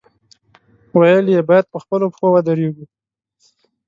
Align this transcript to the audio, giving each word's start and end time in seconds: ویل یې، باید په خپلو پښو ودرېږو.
ویل 0.97 1.25
یې، 1.33 1.41
باید 1.49 1.65
په 1.73 1.77
خپلو 1.83 2.05
پښو 2.11 2.27
ودرېږو. 2.31 2.85